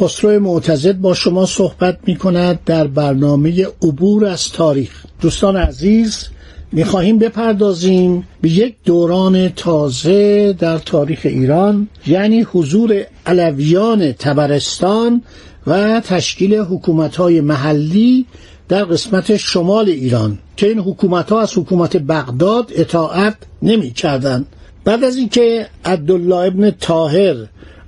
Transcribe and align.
خسرو 0.00 0.40
معتزد 0.40 0.98
با 0.98 1.14
شما 1.14 1.46
صحبت 1.46 1.98
می 2.06 2.16
کند 2.16 2.58
در 2.66 2.86
برنامه 2.86 3.66
عبور 3.82 4.26
از 4.26 4.52
تاریخ 4.52 5.04
دوستان 5.20 5.56
عزیز 5.56 6.28
می 6.72 6.84
خواهیم 6.84 7.18
بپردازیم 7.18 8.28
به 8.40 8.50
یک 8.50 8.74
دوران 8.84 9.48
تازه 9.48 10.52
در 10.52 10.78
تاریخ 10.78 11.20
ایران 11.24 11.88
یعنی 12.06 12.42
حضور 12.42 13.06
علویان 13.26 14.12
تبرستان 14.12 15.22
و 15.66 16.00
تشکیل 16.00 16.54
حکومت‌های 16.54 17.40
محلی 17.40 18.26
در 18.68 18.84
قسمت 18.84 19.36
شمال 19.36 19.88
ایران 19.88 20.38
که 20.56 20.68
این 20.68 20.78
حکومت 20.78 21.30
ها 21.30 21.40
از 21.40 21.58
حکومت 21.58 21.96
بغداد 21.96 22.72
اطاعت 22.74 23.36
نمی 23.62 23.90
کردن. 23.90 24.44
بعد 24.84 25.04
از 25.04 25.16
اینکه 25.16 25.66
عبدالله 25.84 26.36
ابن 26.36 26.70
تاهر 26.70 27.36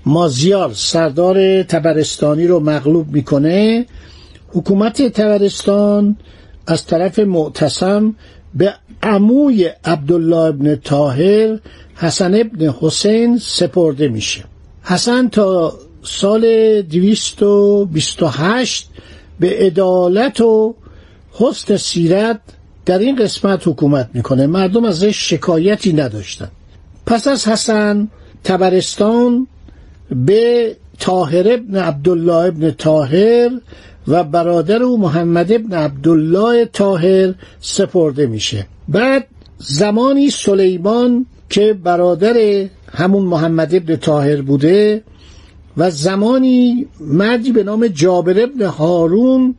مازیار 0.08 0.72
سردار 0.74 1.62
تبرستانی 1.62 2.46
رو 2.46 2.60
مغلوب 2.60 3.12
می‌کنه. 3.12 3.86
حکومت 4.48 5.02
تبرستان 5.02 6.16
از 6.66 6.86
طرف 6.86 7.18
معتصم 7.18 8.14
به 8.54 8.74
عموی 9.02 9.70
عبدالله 9.84 10.36
ابن 10.36 10.76
تاهر 10.76 11.58
حسن 11.94 12.34
ابن 12.34 12.74
حسین 12.80 13.38
سپرده 13.38 14.08
میشه. 14.08 14.44
حسن 14.82 15.28
تا 15.28 15.74
سال 16.02 16.42
228 16.82 18.88
به 19.40 19.58
عدالت 19.58 20.40
و 20.40 20.74
حسن 21.32 21.76
سیرت 21.76 22.40
در 22.86 22.98
این 22.98 23.16
قسمت 23.16 23.68
حکومت 23.68 24.08
می‌کنه. 24.14 24.46
مردم 24.46 24.84
ازش 24.84 25.30
شکایتی 25.30 25.92
نداشتن. 25.92 26.50
پس 27.06 27.28
از 27.28 27.48
حسن 27.48 28.08
تبرستان 28.44 29.46
به 30.10 30.76
تاهر 30.98 31.52
ابن 31.52 31.76
عبدالله 31.76 32.34
ابن 32.34 32.70
تاهر 32.70 33.50
و 34.08 34.24
برادر 34.24 34.82
او 34.82 34.98
محمد 34.98 35.52
ابن 35.52 35.74
عبدالله 35.76 36.64
تاهر 36.64 37.34
سپرده 37.60 38.26
میشه. 38.26 38.66
بعد 38.88 39.26
زمانی 39.58 40.30
سلیمان 40.30 41.26
که 41.50 41.72
برادر 41.72 42.66
همون 42.92 43.22
محمد 43.22 43.74
ابن 43.74 43.96
تاهر 43.96 44.42
بوده 44.42 45.02
و 45.76 45.90
زمانی 45.90 46.86
مردی 47.00 47.52
به 47.52 47.62
نام 47.62 47.86
جابر 47.86 48.42
ابن 48.42 48.64
هارون 48.64 49.54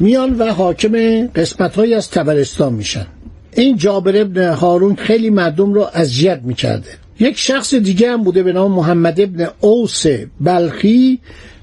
میان 0.00 0.38
و 0.38 0.52
حاکم 0.52 1.26
قسمت 1.26 1.74
های 1.74 1.94
از 1.94 2.10
تبرستان 2.10 2.72
میشن. 2.72 3.06
این 3.52 3.76
جابر 3.76 4.20
ابن 4.20 4.52
هارون 4.52 4.94
خیلی 4.96 5.30
مردم 5.30 5.72
رو 5.72 5.86
اذیت 5.94 6.40
می‌کرده. 6.44 7.01
یک 7.22 7.38
شخص 7.38 7.74
دیگه 7.74 8.12
هم 8.12 8.22
بوده 8.22 8.42
به 8.42 8.52
نام 8.52 8.72
محمد 8.72 9.20
ابن 9.20 9.48
اوس 9.60 10.04
بلخی 10.40 11.20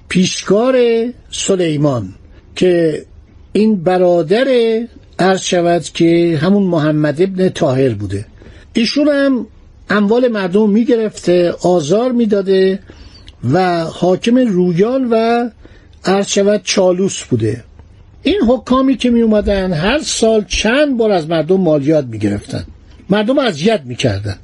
پیشکار 0.10 0.76
سلیمان 1.32 2.14
که 2.56 3.06
این 3.54 3.84
برادر 3.84 4.48
عرض 5.20 5.42
شود 5.42 5.84
که 5.84 6.40
همون 6.42 6.64
محمد 6.64 7.22
ابن 7.22 7.50
تاهر 7.50 7.90
بوده. 7.90 8.26
ایشون 8.74 9.08
هم 9.08 9.48
اموال 9.90 10.28
مردم 10.28 10.70
می‌گرفته 10.70 11.52
آزار 11.52 12.12
می‌داده 12.12 12.80
و 13.52 13.84
حاکم 13.84 14.38
رویان 14.38 15.08
و 15.12 15.50
عرض 16.06 16.28
شود 16.28 16.62
چالوس 16.64 17.24
بوده. 17.24 17.64
این 18.24 18.42
حکامی 18.48 18.98
که 18.98 19.10
می 19.10 19.22
اومدن 19.22 19.74
هر 19.74 20.00
سال 20.00 20.46
چند 20.48 20.98
بار 20.98 21.12
از 21.12 21.30
مردم 21.30 21.62
مالیات 21.62 22.06
می 22.06 22.20
گرفتن 22.20 22.66
مردم 23.10 23.40
اذیت 23.40 23.82
می 23.86 23.96
کردن 23.96 24.38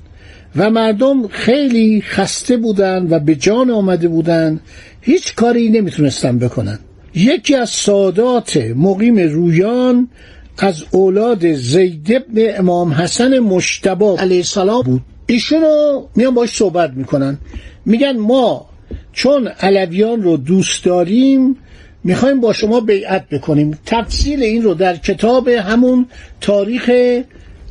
و 0.57 0.69
مردم 0.69 1.27
خیلی 1.27 2.01
خسته 2.01 2.57
بودن 2.57 3.07
و 3.09 3.19
به 3.19 3.35
جان 3.35 3.69
آمده 3.69 4.07
بودن. 4.07 4.59
هیچ 5.01 5.35
کاری 5.35 5.69
نمی‌تونستن 5.69 6.39
بکنن. 6.39 6.79
یکی 7.15 7.55
از 7.55 7.69
سادات 7.69 8.57
مقیم 8.57 9.17
رویان 9.17 10.09
از 10.57 10.83
اولاد 10.91 11.53
زید 11.53 12.13
ابن 12.13 12.57
امام 12.57 12.91
حسن 12.91 13.39
مشتبا 13.39 14.17
علیه 14.17 14.37
السلام. 14.37 14.81
بود. 14.81 15.01
ایشونو 15.27 16.05
میان 16.15 16.33
باش 16.33 16.49
صحبت 16.49 16.91
می‌کنن. 16.93 17.37
میگن 17.85 18.17
ما 18.17 18.65
چون 19.13 19.47
علویان 19.47 20.23
رو 20.23 20.37
دوست 20.37 20.83
داریم 20.85 21.55
می‌خوایم 22.03 22.41
با 22.41 22.53
شما 22.53 22.79
بیعت 22.79 23.29
بکنیم. 23.29 23.77
تفصیل 23.85 24.43
این 24.43 24.63
رو 24.63 24.73
در 24.73 24.95
کتاب 24.95 25.47
همون 25.47 26.07
تاریخ 26.41 26.91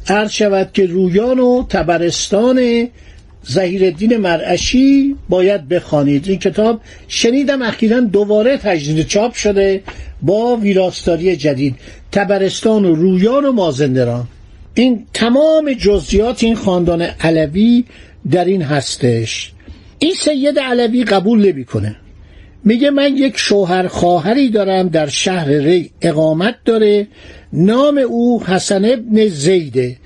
عرض 0.09 0.31
شود 0.31 0.71
که 0.73 0.87
رویان 0.87 1.39
و 1.39 1.67
تبرستان 1.69 2.89
زهیر 3.43 4.17
مرعشی 4.17 5.17
باید 5.29 5.69
بخوانید. 5.69 6.29
این 6.29 6.39
کتاب 6.39 6.81
شنیدم 7.09 7.63
اخیرا 7.63 8.01
دوباره 8.01 8.57
تجدید 8.57 9.07
چاپ 9.07 9.35
شده 9.35 9.83
با 10.23 10.57
ویراستاری 10.57 11.37
جدید. 11.37 11.75
تبرستان 12.13 12.85
و 12.85 12.95
رویان 12.95 13.45
و 13.45 13.53
مازندران 13.53 14.29
این 14.75 15.07
تمام 15.15 15.73
جزئیات 15.73 16.45
این 16.45 16.55
خاندان 16.55 17.03
علوی 17.03 17.85
در 18.31 18.45
این 18.45 18.63
هستش. 18.63 19.53
این 19.99 20.15
سید 20.15 20.59
علوی 20.59 21.05
قبول 21.05 21.47
نمی‌کنه. 21.47 21.97
میگه 22.65 22.91
من 22.91 23.17
یک 23.17 23.37
شوهر 23.37 23.87
خواهری 23.87 24.51
دارم 24.51 24.89
در 24.89 25.07
شهر 25.07 25.49
ری 25.49 25.91
اقامت 26.03 26.55
داره 26.65 27.09
نام 27.53 27.99
او 27.99 28.45
حسن 28.45 28.85
ابن 28.85 29.29
زیده. 29.29 29.97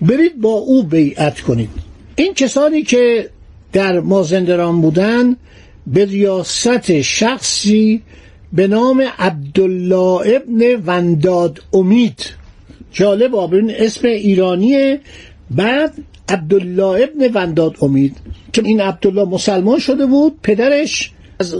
برید 0.00 0.40
با 0.40 0.52
او 0.52 0.82
بیعت 0.82 1.40
کنید. 1.40 1.70
این 2.16 2.34
کسانی 2.34 2.82
که 2.82 3.30
در 3.72 4.00
مازندران 4.00 4.80
بودن 4.80 5.36
به 5.86 6.04
ریاست 6.04 7.00
شخصی 7.00 8.02
به 8.52 8.66
نام 8.66 9.04
عبدالله 9.18 10.36
ابن 10.36 10.82
ونداد 10.86 11.62
امید. 11.72 12.26
جالب 12.92 13.34
آبرین 13.34 13.70
اسم 13.70 14.08
ایرانیه. 14.08 15.00
بعد 15.50 15.94
عبدالله 16.28 17.02
ابن 17.02 17.32
ونداد 17.34 17.76
امید 17.82 18.16
که 18.52 18.62
این 18.64 18.80
عبدالله 18.80 19.24
مسلمان 19.24 19.78
شده 19.78 20.06
بود 20.06 20.38
پدرش 20.42 21.12
از 21.38 21.56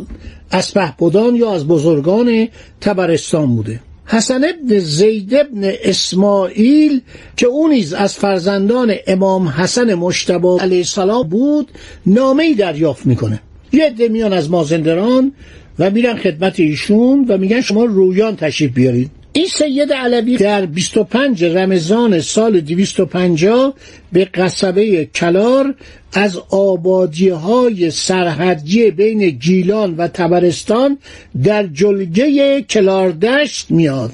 اسبه 0.52 0.94
بودان 0.98 1.36
یا 1.36 1.52
از 1.52 1.66
بزرگان 1.66 2.48
تبرستان 2.80 3.56
بوده. 3.56 3.80
حسن 4.06 4.44
ابن 4.44 4.78
زید 4.78 5.34
ابن 5.34 5.72
اسماعیل 5.82 7.00
که 7.36 7.46
نیز 7.70 7.92
از 7.92 8.14
فرزندان 8.14 8.94
امام 9.06 9.48
حسن 9.48 9.94
مشتبه 9.94 10.56
علیه 10.60 10.78
السلام 10.78 11.28
بود 11.28 11.70
نامه 12.06 12.42
ای 12.42 12.54
دریافت 12.54 13.06
می‌کنه. 13.06 13.40
یه 13.72 13.86
عده 13.86 14.34
از 14.36 14.50
مازندران 14.50 15.32
و 15.78 15.90
میرن 15.90 16.16
خدمت 16.16 16.60
ایشون 16.60 17.24
و 17.28 17.38
میگن 17.38 17.60
شما 17.60 17.84
رویان 17.84 18.36
تشریف 18.36 18.72
بیارید. 18.72 19.10
این 19.38 19.46
سید 19.46 19.92
علوی 19.92 20.36
در 20.36 20.66
25 20.66 21.44
رمضان 21.44 22.20
سال 22.20 22.60
250 22.60 23.74
به 24.12 24.24
قصبه 24.24 25.04
کلار 25.04 25.74
از 26.12 26.38
آبادی 26.50 27.28
های 27.28 27.90
سرحدی 27.90 28.90
بین 28.90 29.30
گیلان 29.30 29.94
و 29.96 30.08
تبرستان 30.08 30.98
در 31.44 31.66
جلگه 31.66 32.62
کلاردشت 32.62 33.70
میاد. 33.70 34.12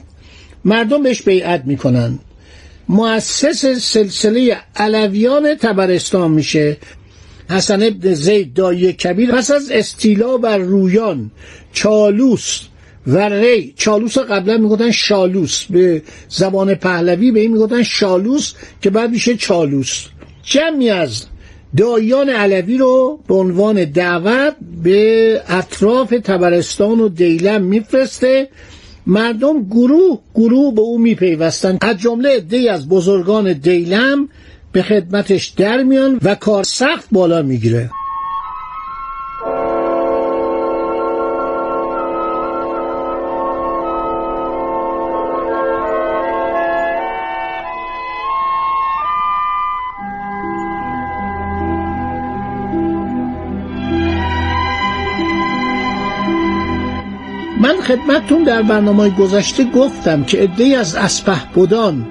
مردم 0.64 1.02
بهش 1.02 1.22
بیعت 1.22 1.62
می‌کنن. 1.64 2.18
مؤسس 2.88 3.66
سلسله 3.66 4.56
علویان 4.76 5.54
تبرستان 5.54 6.30
میشه. 6.30 6.76
حسن 7.50 7.82
ابن 7.82 8.14
زید 8.14 8.54
دایی 8.54 8.92
کبیر 8.92 9.32
پس 9.32 9.50
از 9.50 9.70
استیلا 9.70 10.36
بر 10.36 10.58
رویان 10.58 11.30
چالوس 11.72 12.60
و 13.06 13.28
ری 13.28 13.74
چالوس 13.76 14.18
قبلا 14.18 14.56
می‌گفتن 14.56 14.90
شالوس. 14.90 15.64
به 15.64 16.02
زبان 16.28 16.74
پهلوی 16.74 17.32
به 17.32 17.40
این 17.40 17.52
می‌گفتن 17.52 17.82
شالوس 17.82 18.52
که 18.82 18.90
بعد 18.90 19.10
میشه 19.10 19.36
چالوس. 19.36 20.06
جمعی 20.42 20.90
از 20.90 21.24
دایان 21.76 22.28
علوی 22.28 22.78
رو 22.78 23.20
به 23.28 23.34
عنوان 23.34 23.84
دعوت 23.84 24.56
به 24.82 25.40
اطراف 25.48 26.10
تبرستان 26.24 27.00
و 27.00 27.08
دیلم 27.08 27.62
میفرسته. 27.62 28.48
مردم 29.06 29.62
گروه 29.62 30.20
گروه 30.34 30.74
به 30.74 30.80
او 30.80 30.98
میپیوستند 30.98 31.78
از 31.80 31.98
جمله 31.98 32.36
عدهای 32.36 32.68
از 32.68 32.88
بزرگان 32.88 33.52
دیلم 33.52 34.28
به 34.72 34.82
خدمتش 34.82 35.48
در 35.48 35.82
میان 35.82 36.18
و 36.22 36.34
کار 36.34 36.64
سخت 36.64 37.08
بالا 37.12 37.42
می‌گیره. 37.42 37.90
خدمتتون 57.84 58.42
در 58.42 58.62
برنامه 58.62 59.10
گذشته 59.10 59.64
گفتم 59.64 60.24
که 60.24 60.38
عدهای 60.38 60.74
از 60.74 60.94
اسپهبدان 60.94 62.06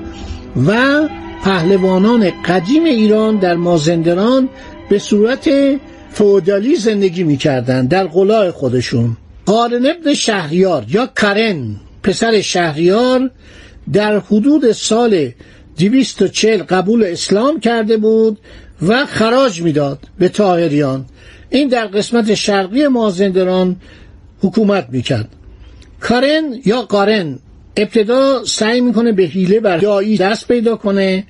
و 0.68 1.02
پهلوانان 1.44 2.32
قدیم 2.46 2.84
ایران 2.84 3.36
در 3.36 3.56
مازندران 3.56 4.50
به 4.90 5.00
صورت 5.00 5.50
فودالی 6.12 6.76
زندگی 6.76 7.24
می‌کردند 7.24 7.90
در 7.90 8.08
قلاع 8.08 8.52
خودشون. 8.52 9.18
قارن 9.46 9.86
ابن 9.86 10.14
شهریار 10.14 10.86
یا 10.90 11.10
کرن 11.22 11.76
پسر 12.04 12.42
شهریار 12.42 13.32
در 13.94 14.20
حدود 14.20 14.72
سال 14.72 15.32
240 15.78 16.64
قبول 16.64 17.04
اسلام 17.04 17.60
کرده 17.60 17.98
بود 17.98 18.40
و 18.82 19.06
خراج 19.06 19.62
می‌داد 19.62 20.00
به 20.20 20.30
تاهریان 20.30 21.06
این 21.50 21.68
در 21.68 21.88
قسمت 21.88 22.34
شرقی 22.34 22.88
مازندران 22.88 23.76
حکومت 24.42 24.88
می‌کرد. 24.92 25.30
کارن 26.04 26.44
یا 26.66 26.82
قارن؟ 26.82 27.40
ابتدا 27.78 28.44
سعی 28.46 28.82
می‌کنه 28.82 29.12
به 29.12 29.24
حیله 29.24 29.60
بر 29.60 29.78
دایی 29.78 30.18
دست 30.18 30.48
پیدا 30.48 30.76
کنه 30.76 31.24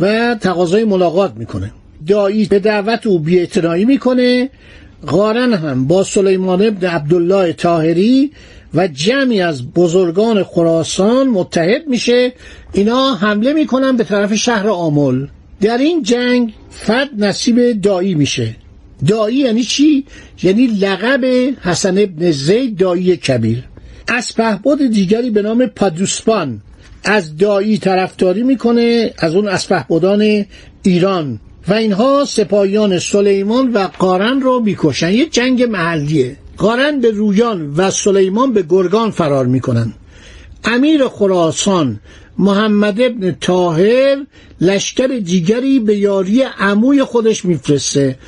و 0.00 0.34
تقاضای 0.34 0.84
ملاقات 0.84 1.32
می‌کنه. 1.36 1.72
دایی 2.06 2.44
به 2.44 2.58
دعوت 2.58 3.06
او 3.06 3.18
بیاعتنایی 3.18 3.84
می‌کنه. 3.84 4.50
قارن 5.06 5.52
هم 5.54 5.86
با 5.86 6.04
سلیمان 6.04 6.66
ابن 6.66 6.86
عبدالله 6.86 7.52
تاهری 7.52 8.32
و 8.74 8.88
جمعی 8.88 9.40
از 9.40 9.70
بزرگان 9.70 10.42
خراسان 10.42 11.28
متحد 11.28 11.88
میشه. 11.88 12.32
اینا 12.72 13.14
حمله 13.14 13.52
می‌کنن 13.52 13.96
به 13.96 14.04
طرف 14.04 14.34
شهر 14.34 14.68
آمل 14.68 15.26
در 15.60 15.78
این 15.78 16.02
جنگ 16.02 16.52
فد 16.70 17.08
نصیب 17.18 17.80
دایی 17.80 18.14
میشه. 18.14 18.56
دایی 19.08 19.36
یعنی 19.36 19.62
چی؟ 19.62 20.04
یعنی 20.42 20.66
لقب 20.66 21.24
حسن 21.60 21.98
ابن 21.98 22.30
زید 22.30 22.76
دایی 22.76 23.16
کبیر. 23.16 23.64
از 24.08 24.34
پهبد 24.34 24.86
دیگری 24.86 25.30
به 25.30 25.42
نام 25.42 25.66
پادوسپان 25.66 26.60
از 27.04 27.36
دایی 27.36 27.78
طرفداری 27.78 28.42
می‌کنه 28.42 29.14
از 29.18 29.34
اون 29.34 29.48
اسپهبدان 29.48 30.44
ایران 30.82 31.40
و 31.68 31.74
اینها 31.74 32.24
سپاهیان 32.28 32.98
سلیمان 32.98 33.72
و 33.72 33.88
قارن 33.98 34.40
رو 34.40 34.60
می‌کشن. 34.60 35.12
یه 35.12 35.26
جنگ 35.26 35.62
محلیه. 35.62 36.36
قارن 36.56 37.00
به 37.00 37.10
رویان 37.10 37.74
و 37.76 37.90
سلیمان 37.90 38.52
به 38.52 38.64
گرگان 38.68 39.10
فرار 39.10 39.46
می‌کنن. 39.46 39.92
امیر 40.64 41.08
خراسان 41.08 42.00
محمد 42.38 43.00
ابن 43.00 43.36
تاهر 43.40 44.16
لشکر 44.60 45.06
دیگری 45.06 45.78
به 45.78 45.96
یاری 45.96 46.42
عموی 46.42 47.04
خودش 47.04 47.44
میفرسته. 47.44 48.18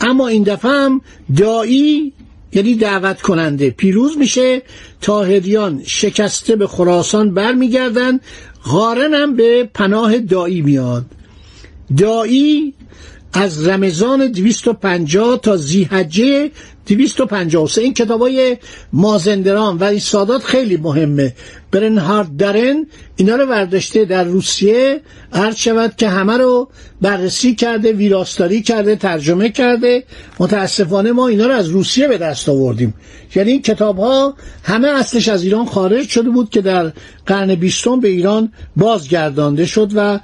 اما 0.00 0.28
این 0.28 0.42
دفعه 0.42 0.70
هم 0.70 1.00
دایی 1.36 2.12
یعنی 2.52 2.74
دعوت 2.74 3.22
کننده. 3.22 3.70
پیروز 3.70 4.18
میشه 4.18 4.62
تاهریان 5.00 5.82
شکسته 5.86 6.56
به 6.56 6.66
خراسان 6.66 7.34
برمیگردن 7.34 8.20
غارن 8.64 9.14
هم 9.14 9.36
به 9.36 9.70
پناه 9.74 10.18
دایی 10.18 10.60
میاد. 10.60 11.04
دایی 11.96 12.74
از 13.32 13.68
رمضان 13.68 14.26
250 14.26 15.40
تا 15.40 15.56
زیحجه 15.56 16.50
253 16.86 17.80
این 17.82 17.94
کتاب 17.94 18.20
های 18.20 18.56
مازندران 18.92 19.76
و 19.76 19.84
این 19.84 19.98
سادات 19.98 20.44
خیلی 20.44 20.76
مهمه. 20.76 21.34
برنهارد 21.70 22.36
درن 22.36 22.86
اینا 23.16 23.36
رو 23.36 23.46
برداشته 23.46 24.04
در 24.04 24.24
روسیه. 24.24 25.00
عرض 25.32 25.56
شود 25.56 25.96
که 25.96 26.08
همه 26.08 26.36
رو 26.36 26.68
بررسی 27.00 27.54
کرده 27.54 27.92
ویراستاری 27.92 28.62
کرده 28.62 28.96
ترجمه 28.96 29.48
کرده. 29.48 30.04
متاسفانه 30.40 31.12
ما 31.12 31.28
اینا 31.28 31.46
رو 31.46 31.52
از 31.52 31.68
روسیه 31.68 32.08
به 32.08 32.18
دست 32.18 32.48
آوردیم. 32.48 32.94
یعنی 33.34 33.50
این 33.52 33.62
کتاب 33.62 33.98
ها 33.98 34.34
همه 34.62 34.88
اصلش 34.88 35.28
از 35.28 35.42
ایران 35.44 35.66
خارج 35.66 36.08
شده 36.08 36.30
بود 36.30 36.50
که 36.50 36.60
در 36.60 36.92
قرن 37.26 37.54
بیستم 37.54 38.00
به 38.00 38.08
ایران 38.08 38.52
بازگردانده 38.76 39.66
شد 39.66 39.90
و 39.94 40.18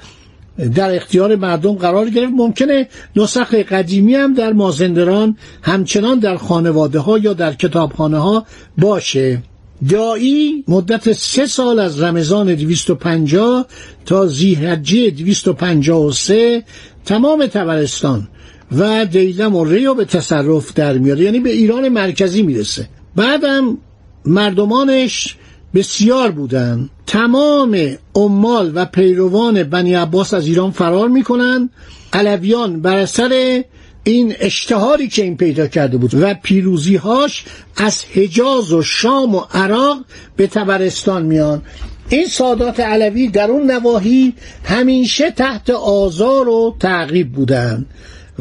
در 0.75 0.97
اختیار 0.97 1.37
مردم 1.37 1.73
قرار 1.73 2.11
گرفت. 2.11 2.33
ممکنه 2.37 2.89
نسخ 3.17 3.55
قدیمی 3.55 4.15
هم 4.15 4.35
در 4.35 4.53
مازندران 4.53 5.37
همچنان 5.63 6.19
در 6.19 6.37
خانواده 6.37 6.99
ها 6.99 7.19
یا 7.19 7.33
در 7.33 7.55
کتابخانه 7.55 8.19
ها 8.19 8.47
باشه. 8.79 9.43
دایی 9.89 10.65
مدت 10.69 11.13
سه 11.13 11.47
سال 11.47 11.79
از 11.79 12.03
رمضان 12.03 12.55
250 12.55 13.67
تا 14.07 14.27
زیحجه 14.27 15.11
253 15.11 16.63
تمام 17.05 17.47
تبرستان 17.47 18.29
و 18.73 19.07
دیلم 19.07 19.57
و 19.57 19.65
ریو 19.65 19.95
به 19.95 20.05
تصرف 20.05 20.75
در 20.75 20.99
میاره 20.99 21.21
یعنی 21.21 21.41
به 21.41 21.51
ایران 21.51 21.89
مرکزی 21.89 22.43
می‌رسه. 22.43 22.89
بعدم 23.17 23.79
مردمانش 24.25 25.37
بسیار 25.75 26.31
بودند 26.31 26.91
تمام 27.07 27.97
عمال 28.15 28.73
و 28.75 28.85
پیروان 28.85 29.63
بنی 29.63 29.95
عباس 29.95 30.35
از 30.35 30.47
ایران 30.47 30.71
فرار 30.71 31.09
می‌کنن 31.09 31.71
علویان 32.13 32.83
بر 32.83 32.97
اثر 32.97 33.63
این 34.05 34.35
اشتهاری 34.41 35.09
که 35.09 35.23
این 35.23 35.37
پیدا 35.37 35.67
کرده 35.67 35.97
بود 35.97 36.15
و 36.15 36.35
پیروزیهاش 36.35 37.45
از 37.77 38.05
حجاز 38.05 38.73
و 38.73 38.83
شام 38.83 39.35
و 39.35 39.41
عراق 39.55 39.99
به 40.37 40.47
تبرستان 40.47 41.23
میان. 41.23 41.63
این 42.09 42.27
سادات 42.27 42.81
علوی 42.81 43.29
در 43.29 43.51
اون 43.51 43.71
نواحی 43.71 44.35
همیشه 44.65 45.31
تحت 45.31 45.71
آزار 45.71 46.49
و 46.49 46.77
تعقیب 46.81 47.33
بودند. 47.33 47.87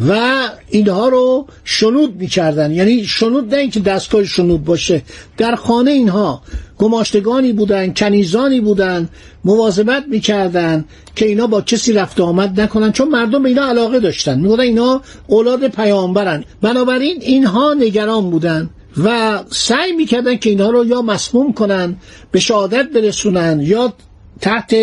و 0.08 0.40
اینها 0.70 1.10
رو 1.10 1.48
شنود 1.64 2.16
می‌کردن. 2.16 2.72
یعنی 2.72 3.06
شنود 3.06 3.56
نه 3.56 3.62
اینکه 3.62 3.80
دستگاه 3.80 4.24
شنود 4.24 4.64
باشه. 4.64 5.02
در 5.38 5.56
خانه 5.56 5.92
اینها 5.92 6.42
گماشتگانی 6.78 7.54
بودن 7.54 7.94
کنیزانی 7.94 8.62
بودن 8.62 9.10
مواظبت 9.46 10.04
می‌کردن 10.10 10.86
که 11.16 11.26
اینا 11.26 11.48
با 11.48 11.62
کسی 11.62 11.94
رفت 11.94 12.20
آمد 12.20 12.62
نکنن 12.62 12.92
چون 12.92 13.10
مردم 13.10 13.44
به 13.44 13.50
اینا 13.50 13.66
علاقه 13.66 14.00
داشتن. 14.00 14.40
می‌گفتن 14.40 14.62
اینا 14.62 15.02
اولاد 15.28 15.68
پیامبرن. 15.68 16.44
بنابراین 16.62 17.18
اینها 17.22 17.74
نگران 17.74 18.30
بودن 18.30 18.70
و 19.04 19.40
سعی 19.50 19.92
می‌کردن 19.92 20.38
که 20.38 20.50
اینها 20.50 20.70
رو 20.70 20.86
یا 20.86 21.02
مسموم 21.02 21.54
کنن 21.54 21.96
به 22.32 22.40
شهادت 22.40 22.90
برسونن 22.90 23.62
یا 23.64 23.94
تحت 24.42 24.76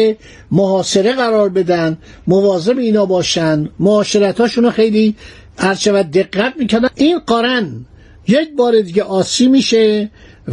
محاصره 0.51 1.13
قرار 1.13 1.49
بدن 1.49 1.99
مواظب 2.27 2.79
اینا 2.79 3.07
باشن. 3.07 3.69
معاشرتاشون 3.81 4.65
رو 4.65 4.71
خیلی 4.71 5.17
هرچود 5.59 6.11
دقت 6.11 6.55
می‌کردن. 6.59 6.89
این 6.95 7.19
قارن 7.19 7.87
یک 8.29 8.57
بار 8.57 8.81
دیگه 8.81 9.03
آسی 9.03 9.49
میشه 9.49 10.11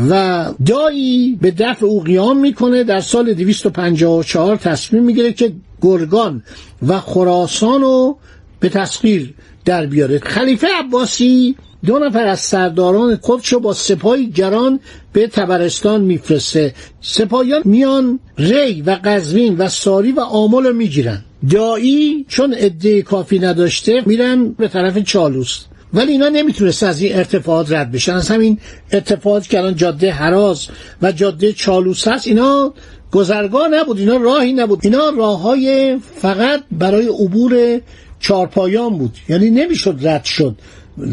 و 0.10 0.46
دایی 0.66 1.38
به 1.42 1.52
دفع 1.52 1.86
او 1.86 2.02
قیام 2.02 2.40
می‌کنه. 2.40 2.84
در 2.84 3.00
سال 3.00 3.34
254 3.34 4.56
تصمیم 4.56 5.04
می‌گیره 5.04 5.34
که 5.34 5.54
گرگان 5.82 6.44
و 6.88 7.00
خراسان 7.00 7.82
رو 7.82 8.18
به 8.60 8.70
تسخیر 8.70 9.34
در 9.66 9.86
بیاره. 9.86 10.20
خلیفه 10.20 10.68
عباسی 10.80 11.56
دو 11.86 12.00
نفر 12.00 12.27
از 12.27 12.39
سرداران 12.39 13.20
خودشو 13.22 13.60
با 13.60 13.74
سپاهی 13.74 14.27
گران 14.27 14.79
به 15.13 15.27
تبرستان 15.27 16.01
میفرسته. 16.01 16.74
سپاهیان 17.01 17.62
میان 17.65 18.20
ری 18.38 18.82
و 18.82 18.98
قزوین 19.03 19.58
و 19.58 19.70
ساری 19.70 20.12
و 20.12 20.20
آمل 20.20 20.65
رو 20.65 20.74
می‌گیرن. 20.74 21.22
دایی 21.51 22.25
چون 22.27 22.53
عده 22.53 23.01
کافی 23.01 23.39
نداشته 23.39 24.03
میرن 24.05 24.50
به 24.50 24.67
طرف 24.67 24.98
چالوس. 24.98 25.60
ولی 25.94 26.12
اینا 26.12 26.29
نمی‌تونست 26.29 26.84
از 26.84 27.01
این 27.01 27.15
ارتفاعات 27.15 27.72
رد 27.72 27.91
بشن. 27.91 28.13
از 28.13 28.29
همین 28.29 28.58
ارتفاعات 28.91 29.50
که 29.50 29.58
الان 29.58 29.75
جاده 29.75 30.12
حراز 30.12 30.67
و 31.01 31.12
جاده 31.12 31.53
چالوس 31.53 32.08
هست 32.08 32.27
اینا 32.27 32.74
گذرگاه 33.12 33.67
نبود 33.67 34.00
اینا 34.00 34.17
راهی 34.17 34.53
نبود. 34.53 34.79
اینا 34.84 35.10
راه 35.10 35.41
های 35.41 35.98
فقط 36.22 36.63
برای 36.72 37.08
عبور 37.08 37.82
چارپایان 38.20 38.98
بود. 38.98 39.17
یعنی 39.29 39.50
نمی‌شد 39.50 40.00
رد 40.03 40.24
شد. 40.24 40.55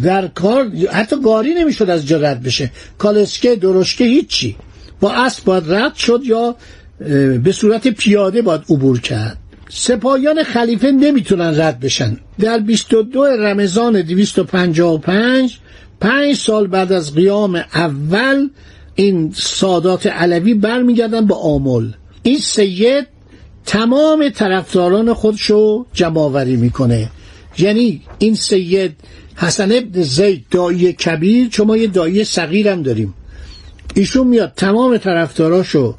در 0.02 0.26
کار 0.26 0.70
حتی 0.92 1.16
گاری 1.24 1.54
نمی‌شد 1.54 1.90
از 1.90 2.06
جا 2.06 2.16
رد 2.16 2.42
بشه. 2.42 2.70
کالسکه 2.98 3.56
درشکه 3.56 4.04
هیچی. 4.04 4.56
با 5.00 5.12
اسب 5.12 5.44
باید 5.44 5.72
رد 5.72 5.94
شد 5.94 6.20
یا 6.24 6.56
به 7.44 7.52
صورت 7.52 7.88
پیاده 7.88 8.42
باید 8.42 8.60
عبور 8.70 9.00
کرد. 9.00 9.38
سپاهیان 9.68 10.42
خلیفه 10.42 10.90
نمی‌تونن 10.90 11.60
رد 11.60 11.80
بشن. 11.80 12.16
در 12.40 12.58
22 12.58 13.24
رمضان 13.24 14.02
255 14.02 15.58
پنج 16.00 16.36
سال 16.36 16.66
بعد 16.66 16.92
از 16.92 17.14
قیام 17.14 17.54
اول 17.74 18.48
این 18.94 19.32
سادات 19.36 20.06
علوی 20.06 20.54
برمیگردن 20.54 21.26
به 21.26 21.34
آمل. 21.34 21.88
این 22.22 22.38
سید 22.38 23.06
تمام 23.66 24.28
طرفداران 24.28 25.14
خودشو 25.14 25.86
جمعآوری 25.92 26.56
می‌کنه. 26.56 27.10
یعنی 27.58 28.02
این 28.18 28.34
سید 28.34 28.96
حسن 29.36 29.72
ابن 29.72 30.02
زید 30.02 30.44
دایی 30.50 30.92
کبیر 30.92 31.48
چون 31.48 31.66
ما 31.66 31.76
یه 31.76 31.86
دایی 31.86 32.24
صغیر 32.24 32.68
هم 32.68 32.82
داریم. 32.82 33.14
ایشون 33.94 34.26
میاد 34.26 34.52
تمام 34.56 34.96
طرفداراشو 34.96 35.94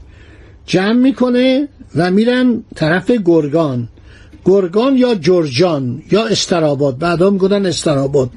جمع 0.66 0.94
می‌کنه 0.94 1.68
و 1.96 2.12
میرن 2.12 2.63
طرف 2.75 3.12
گرگان. 3.25 3.90
گرگان 4.46 4.98
یا 4.98 5.16
جرجان 5.16 6.02
یا 6.12 6.25
استراباد. 6.25 6.98
بعدا 6.98 7.30
میگن 7.30 7.66
استراباد. 7.66 8.30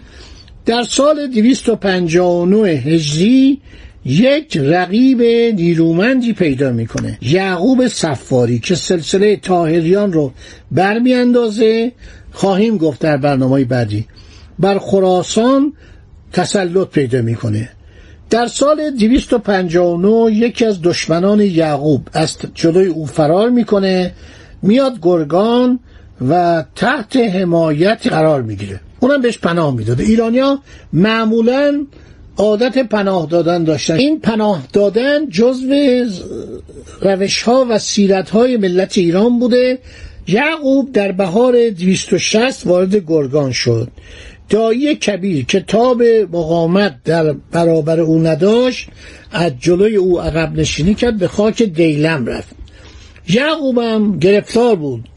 در 0.67 0.83
سال 0.83 1.26
259 1.26 2.69
هجری 2.69 3.61
یک 4.05 4.57
رقیب 4.57 5.23
نیرومندی 5.61 6.33
پیدا 6.33 6.73
می‌کنه. 6.73 7.19
یعقوب 7.23 7.88
صفاری 7.88 8.59
که 8.59 8.75
سلسله 8.75 9.37
تاهریان 9.37 10.12
رو 10.12 10.33
برمیاندازه. 10.71 11.93
خواهیم 12.33 12.76
گفت 12.76 13.00
در 13.00 13.17
برنامه 13.17 13.65
بعدی. 13.65 14.07
بر 14.59 14.79
خراسان 14.79 15.73
تسلط 16.33 16.89
پیدا 16.89 17.23
می‌کنه. 17.23 17.69
در 18.31 18.47
سال 18.47 18.91
259 18.91 20.33
یکی 20.33 20.65
از 20.65 20.83
دشمنان 20.83 21.41
یعقوب 21.41 22.09
از 22.13 22.37
جلوی 22.55 22.87
او 22.87 23.07
فرار 23.07 23.51
می‌کنه 23.51 24.13
میاد 24.63 24.99
گرگان 25.03 25.79
و 26.29 26.65
تحت 26.75 27.17
حمایت 27.17 28.07
قرار 28.07 28.43
می‌گیره. 28.43 28.81
اونم 29.01 29.23
بهش 29.23 29.39
پناه 29.39 29.75
می‌داده. 29.75 30.05
ایرانیا 30.05 30.59
معمولا 30.93 31.87
عادت 32.37 32.79
پناه 32.79 33.27
دادن 33.27 33.65
داشتن. 33.65 33.95
این 33.95 34.21
پناه 34.21 34.63
دادن 34.73 35.29
جزو 35.29 35.75
روش 37.01 37.43
ها 37.43 37.67
و 37.71 37.79
سیرت 37.79 38.31
های 38.31 38.57
ملت 38.57 38.99
ایران 38.99 39.39
بوده. 39.39 39.79
یعقوب 40.29 40.93
در 40.93 41.13
بهار 41.13 41.71
260 41.71 42.67
وارد 42.67 42.97
گرگان 42.97 43.53
شد. 43.53 43.89
دایی 44.49 44.95
کبیر 44.95 45.45
که 45.45 45.61
تاب 45.61 46.03
مقامت 46.03 46.97
در 47.05 47.33
برابر 47.33 48.00
او 48.00 48.19
نداشت 48.19 48.88
از 49.33 49.53
جلوی 49.61 49.97
او 49.97 50.21
عقب 50.21 50.53
نشینی 50.61 50.95
کرد 50.95 51.19
به 51.19 51.29
خاک 51.29 51.62
دیلم 51.62 52.26
رفت. 52.26 52.55
یعقوبم 53.29 54.19
گرفتار 54.19 54.76
بود. 54.76 55.09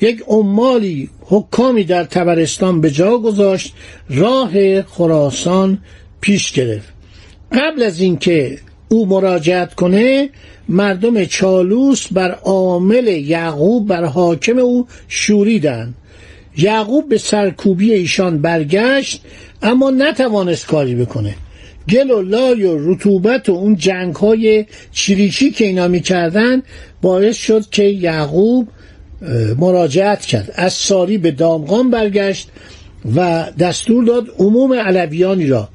یک 0.00 0.22
عمالی 0.26 1.10
حکامی 1.20 1.84
در 1.84 2.04
تبرستان 2.04 2.80
به 2.80 2.90
جا 2.90 3.18
گذاشت 3.18 3.74
راه 4.10 4.82
خراسان 4.82 5.78
پیش 6.20 6.52
گرفت. 6.52 6.88
قبل 7.52 7.82
از 7.82 8.00
اینکه 8.00 8.58
او 8.88 9.06
مراجعت 9.06 9.74
کنه 9.74 10.30
مردم 10.68 11.24
چالوس 11.24 12.06
بر 12.12 12.30
عامل 12.30 13.06
یعقوب 13.06 13.88
بر 13.88 14.04
حاکم 14.04 14.58
او 14.58 14.86
شوریدند. 15.08 15.94
یعقوب 16.58 17.08
به 17.08 17.18
سرکوبی 17.18 17.92
ایشان 17.92 18.42
برگشت 18.42 19.22
اما 19.62 19.90
نتوانست 19.90 20.66
کاری 20.66 20.94
بکنه. 20.94 21.34
گل 21.88 22.10
و 22.10 22.22
لای 22.22 22.64
و 22.64 22.92
رطوبت 22.92 23.48
و 23.48 23.52
اون 23.52 23.76
جنگ 23.76 24.14
های 24.14 24.66
که 25.54 25.64
اینا 25.64 25.88
می‌کردن 25.88 26.62
باعث 27.02 27.36
شد 27.36 27.70
که 27.70 27.84
یعقوب 27.84 28.68
مراجعت 29.58 30.26
کرد. 30.26 30.52
از 30.54 30.72
ساری 30.72 31.18
به 31.18 31.30
دامغان 31.30 31.90
برگشت 31.90 32.48
و 33.16 33.46
دستور 33.58 34.04
داد 34.04 34.26
عموم 34.38 34.72
علویانی 34.72 35.46
را 35.46 35.68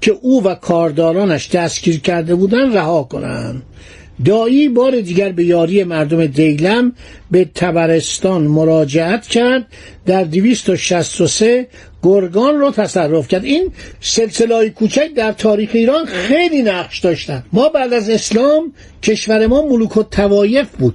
که 0.00 0.12
او 0.22 0.44
و 0.44 0.54
کاردارانش 0.54 1.50
دستگیر 1.50 2.00
کرده 2.00 2.34
بودند 2.34 2.76
رها 2.76 3.02
کنند 3.02 3.62
دایی 4.24 4.68
بار 4.68 5.00
دیگر 5.00 5.32
به 5.32 5.44
یاری 5.44 5.84
مردم 5.84 6.26
دیلم 6.26 6.92
به 7.30 7.44
تبرستان 7.54 8.42
مراجعت 8.42 9.26
کرد. 9.26 9.66
در 10.06 10.24
263 10.24 11.66
گرگان 12.02 12.58
رو 12.58 12.70
تصرف 12.70 13.28
کرد. 13.28 13.44
این 13.44 13.72
سلسله 14.00 14.54
های 14.54 14.70
کوچک 14.70 15.14
در 15.16 15.32
تاریخ 15.32 15.70
ایران 15.72 16.06
خیلی 16.06 16.62
نقش 16.62 16.98
داشتن. 16.98 17.44
ما 17.52 17.68
بعد 17.68 17.92
از 17.92 18.10
اسلام 18.10 18.72
کشور 19.02 19.46
ما 19.46 19.66
ملوک 19.66 19.96
و 19.96 20.02
توایف 20.02 20.68
بود. 20.76 20.94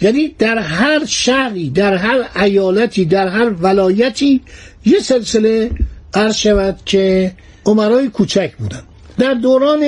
یعنی 0.00 0.34
در 0.38 0.58
هر 0.58 1.04
شهری 1.06 1.70
در 1.70 1.94
هر 1.94 2.42
ایالتی 2.42 3.04
در 3.04 3.28
هر 3.28 3.50
ولایتی 3.50 4.40
یه 4.86 4.98
سلسله 4.98 5.70
عرض 6.14 6.36
شود 6.36 6.78
که 6.86 7.32
عمرای 7.66 8.08
کوچک 8.08 8.52
بودن. 8.58 8.82
در 9.18 9.34
دوران 9.34 9.82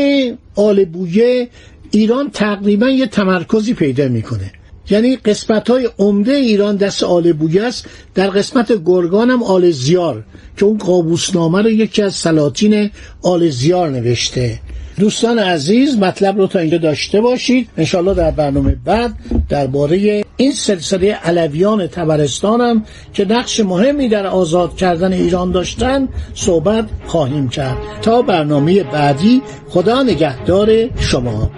آل 0.54 0.84
بویه 0.84 1.48
ایران 1.92 2.30
تقریبا 2.30 2.88
یه 2.88 3.06
تمرکزی 3.06 3.74
پیدا 3.74 4.08
می‌کنه. 4.08 4.52
یعنی 4.90 5.16
قسمت 5.16 5.70
های 5.70 5.88
عمده 5.98 6.32
ایران 6.32 6.76
دست 6.76 7.02
آل 7.02 7.32
بویه 7.32 7.62
است. 7.62 7.86
در 8.14 8.30
قسمت 8.30 8.72
گرگان 8.84 9.30
هم 9.30 9.42
آل 9.42 9.70
زیار 9.70 10.24
که 10.56 10.64
اون 10.64 10.78
قابوسنامه 10.78 11.62
رو 11.62 11.70
یکی 11.70 12.02
از 12.02 12.14
سلاطین 12.14 12.90
آل 13.22 13.48
زیار 13.48 13.90
نوشته. 13.90 14.58
دوستان 14.98 15.38
عزیز 15.38 15.98
مطلب 15.98 16.38
رو 16.38 16.46
تا 16.46 16.58
اینجا 16.58 16.78
داشته 16.78 17.20
باشید. 17.20 17.68
انشالله 17.76 18.14
در 18.14 18.30
برنامه 18.30 18.76
بعد 18.84 19.14
درباره 19.48 20.24
این 20.36 20.52
سلسله 20.52 21.12
علویان 21.12 21.86
تبرستانم 21.86 22.84
که 23.14 23.24
نقش 23.24 23.60
مهمی 23.60 24.08
در 24.08 24.26
آزاد 24.26 24.76
کردن 24.76 25.12
ایران 25.12 25.50
داشتن 25.50 26.08
صحبت 26.34 26.88
خواهیم 27.06 27.48
کرد. 27.48 27.78
تا 28.02 28.22
برنامه 28.22 28.82
بعدی 28.82 29.42
خدا 29.68 30.02
نگهدار 30.02 30.88
شما. 30.96 31.50